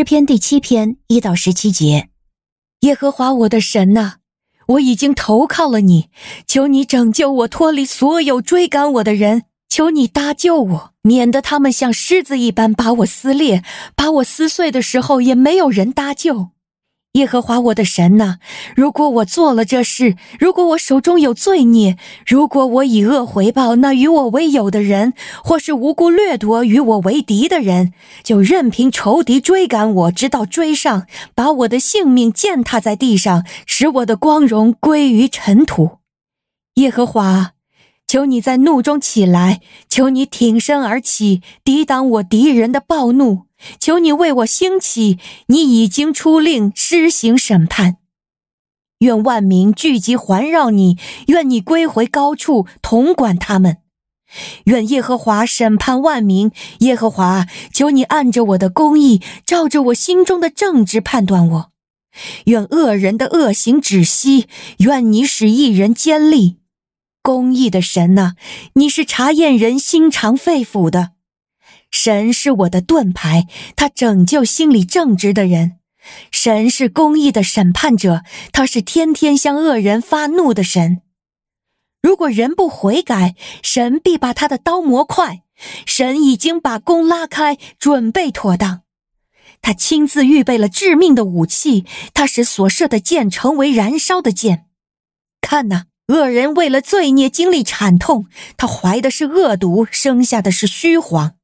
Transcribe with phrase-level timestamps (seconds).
[0.00, 2.08] 诗篇第七篇一到十七节，
[2.80, 4.14] 耶和华我的神呐，
[4.66, 6.08] 我已经投靠了你，
[6.46, 13.62] 求你拯救我脱离所有追赶我的人，求你搭救我，免得他们像狮子一般把我撕裂，
[13.94, 16.52] 把我撕碎的时候也没有人搭救。
[17.14, 18.36] 耶和华我的神呐，
[18.76, 27.92] 如果我做了这事，如果我手中有罪孽，如果我以恶回报那与我为友的人，或是无故掠夺与我为敌的人，
[28.22, 35.98] 就任凭仇敌追赶我，直到追上，把我的性命践踏在地上，使我的光荣归于尘土。
[36.74, 37.54] 耶和华，
[38.06, 43.49] 求你在怒中起来，求你挺身而起，抵挡我敌人的暴怒。
[43.78, 47.96] 求你为我兴起，你已经出令施行审判。
[49.00, 53.78] 愿万民聚集环绕你，愿你归回高处统管他们。
[54.64, 56.52] 愿耶和华审判万民。
[56.80, 61.72] 耶和华，求你按着我的公义，照着我心中的正直判断我。
[62.44, 66.58] 愿恶人的恶行止息，愿你使一人坚立。
[67.22, 68.34] 公义的神呐，
[68.74, 71.12] 你是查验人心肠肺腑的。
[71.90, 73.46] 神是我的盾牌，
[73.76, 75.78] 他拯救心里正直的人。
[76.30, 81.02] 神是公义的审判者，他是天天向恶人发怒的神。
[82.02, 85.42] 如果人不悔改，神必把他的刀磨快。
[85.84, 88.82] 神已经把弓拉开，准备妥当。
[89.60, 94.64] 他亲自预备了致命的武器，他使所射的箭成为燃烧的箭。
[95.42, 98.24] 看呐，恶人为了罪孽经历惨痛，
[98.56, 101.34] 他怀的是恶毒，生下的是虚谎。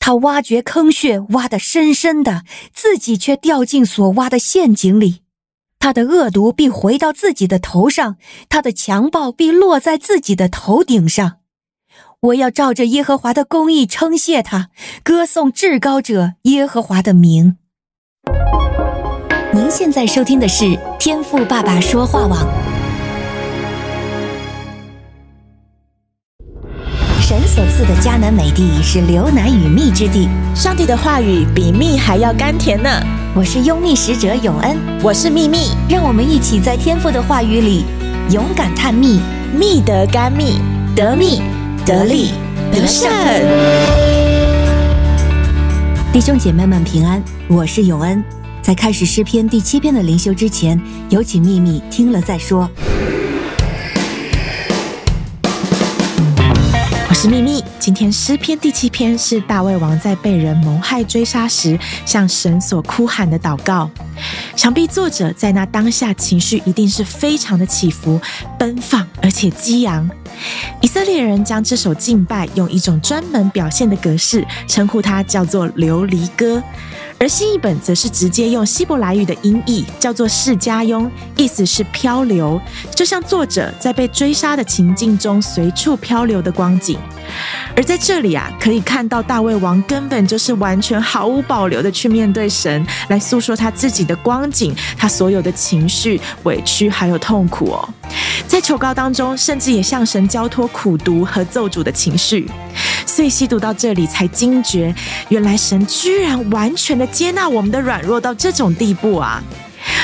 [0.00, 2.42] 他挖掘坑穴，挖得深深的，
[2.74, 5.20] 自己却掉进所挖的陷阱里。
[5.78, 8.16] 他的恶毒必回到自己的头上，
[8.48, 11.36] 他的强暴必落在自己的头顶上。
[12.20, 14.70] 我要照着耶和华的公义称谢他，
[15.02, 17.56] 歌颂至高者耶和华的名。
[19.52, 22.79] 您现在收听的是天赋爸爸说话网。
[27.30, 32.90] 神所赐的迦南美地是流奶与蜜之地，上帝的话语比蜜还要甘甜呢。
[33.36, 37.84] 我是拥蜜使者永恩，我是蜜蜜，让我们一起在天父的话语里
[38.32, 39.20] 勇敢探秘，
[39.56, 40.58] 蜜得甘蜜，
[40.96, 41.40] 得蜜
[41.86, 42.32] 得利
[42.72, 43.08] 得胜。
[46.12, 48.24] 弟兄姐妹们平安，我是永恩。
[48.60, 52.68] 在开始诗篇第七篇的灵修之前，有请蜜蜜听了再说。
[57.22, 57.62] 是秘密。
[57.78, 63.90] 今天诗篇第七篇是大卫王在被人谋害追杀时向神所哭喊的祷告。
[64.56, 68.18] 想必作者在那当下情绪一定是非常的起伏、
[68.58, 70.08] 奔放而且激昂。
[70.80, 76.62] 以色列人将这首敬拜用一种专门表现的格式称呼它，叫做琉璃歌。
[77.22, 82.58] 而新译本则是直接用希伯来语的音译，叫做示迦雍，意思是漂流，
[82.96, 86.98] 就像作者在被追杀的情境中随处漂流的光景。
[87.76, 97.88] 而在这里啊，可以看到大卫王根本就是完全毫无保留的去面对神，来诉说他自己的光景，他所有的情绪、委屈还有痛苦哦。
[98.48, 102.48] 在求告当中，甚至也向神交托苦读和咒诅的情绪。
[103.20, 104.94] 所以细读到这里，才惊觉，
[105.28, 109.42] 原来神居然完全的接纳我们的软弱到这种地步啊！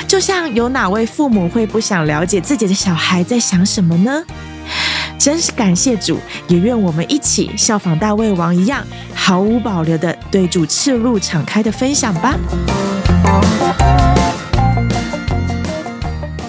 [0.07, 4.23] 就像有哪位父母会不想了解自己的小孩在想什么呢？
[5.17, 8.85] 真是感谢主，也愿我们一起效仿大卫王一样，
[9.15, 12.37] 毫无保留的对主赤露敞开的分享吧。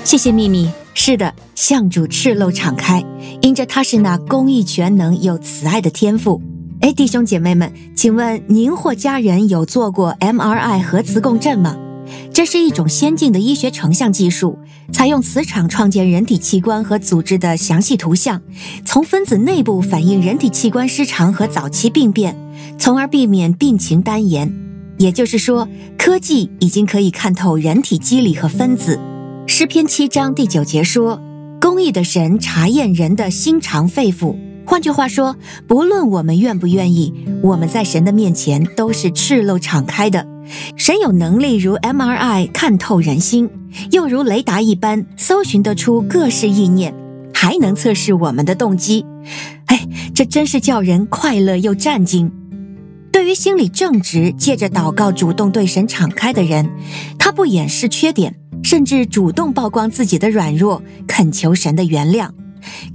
[0.03, 0.69] 谢谢秘密。
[0.94, 3.01] 是的，向主赤露敞开，
[3.41, 6.41] 因着他是那公义全能又慈爱的天赋。
[6.79, 11.75] 哎，弟兄姐妹们，请问您或家人有做过 MRI 核磁共振吗？
[12.31, 14.59] 这是一种先进的医学成像技术，
[14.93, 18.41] 采用磁场创建人体器官和组织的详细图像，
[18.85, 22.38] 从分子内部反映人体器官失常和早期病变，
[22.77, 24.53] 从而避免病情单延。
[24.97, 25.67] 也就是说，
[25.97, 29.00] 科技已经可以看透人体机理和分子。
[29.47, 31.19] 诗篇七章第九节说
[31.59, 34.35] ：“公义的神查验人的心肠肺腑。”
[34.69, 40.28] 换句话说，不论我们愿不愿意，我们在神的面前都是赤露敞开的。
[40.75, 43.50] 神有能力如 MRI 看透人心，
[43.92, 46.94] 又如雷达一般搜寻得出各式意念，
[47.34, 49.06] 还能测试我们的动机。
[49.68, 52.30] 哎，这真是叫人快乐又战惊。
[53.10, 56.69] 对于心里正直、借着祷告主动对神敞开的人，
[57.18, 58.36] 他不掩饰缺点。
[58.64, 62.30] 甚至主动曝光自己的软弱，恳求神的原谅。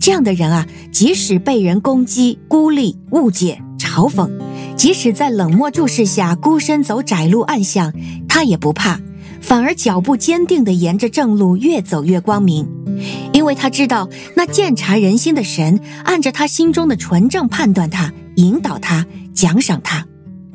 [0.00, 4.30] 这样的人啊，即使被人攻击、孤立、误解、嘲讽，
[4.76, 7.92] 即使在冷漠注视下孤身走窄路暗巷，
[8.28, 9.00] 他也不怕，
[9.40, 12.68] 反而脚步坚定地沿着正路越走越光明，
[13.32, 20.06] 因为他知道那鉴察人心的神按着他心中的纯正判断他，引导他，奖赏他。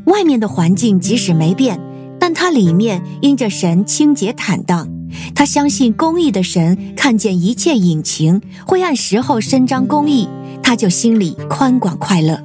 [0.06, 1.80] 外面的环境即使没变，
[2.20, 4.88] 但他里面因着神清洁坦荡。
[5.36, 10.28] 他相信公义的神看见一切隐情，会按时候伸张公义，
[10.64, 12.42] 他就心里宽广快乐。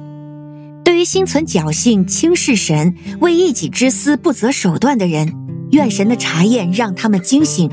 [0.83, 5.33] 对于心存侥幸、轻视神、为一己之私不择手段的人，
[5.71, 7.69] 愿神的查验让他们惊醒。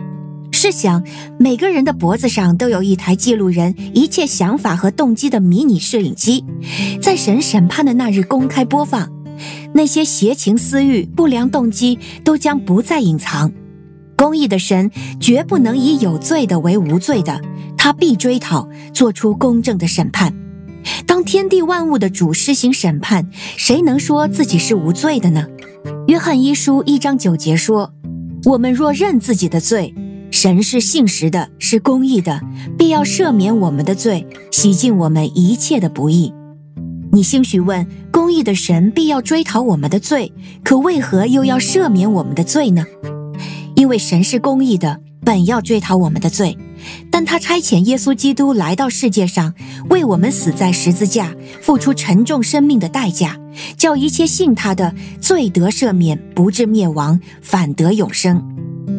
[0.53, 1.03] 试想，
[1.39, 6.45] 每个人的脖子上都有一台记录人一切想法和动机的迷你摄影机，
[7.01, 9.11] 在神审判的那日公开播放，
[9.75, 13.51] 那些邪情私欲、不良动机都将不再隐藏。
[14.21, 17.41] 公义的神绝不能以有罪的为无罪的，
[17.79, 20.35] 他必追讨，做出公正的审判。
[21.07, 25.47] 当天地万物的主施行审判，谁能说自己是无罪的呢？
[26.07, 27.95] 约翰一书一章九节说
[28.45, 29.95] ：“我们若认自己的罪，
[30.31, 32.43] 神是信实的，是公义的，
[32.77, 36.35] 必要赦免我们的罪，洗净我们一切的不义。”
[37.11, 40.31] 你兴许问：公义的神必要追讨我们的罪，
[40.63, 42.85] 可为何又要赦免我们的罪呢？
[43.81, 46.59] 因为神是公义的，本要追讨我们的罪，
[47.11, 49.55] 但他差遣耶稣基督来到世界上，
[49.89, 53.41] 为我们死在十字架，付出沉重生命的代价，
[53.79, 58.43] 叫一切信他的罪得赦免，不至灭亡，反得永生。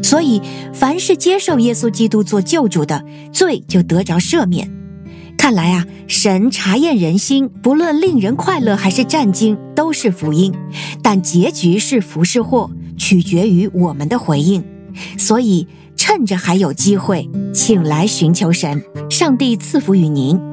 [0.01, 0.41] 所以，
[0.73, 4.67] 凡是接受耶稣基督做救主的，罪就得着赦免。
[5.37, 10.51] 看来啊，神查验人心，不论令人快乐还是战惊，都是福音，
[11.03, 12.71] 但结局是福是祸，
[13.01, 14.63] 取决于我们的回应。
[15.17, 20.50] 所以，趁着还有机会，请来寻求神，上帝赐福于您。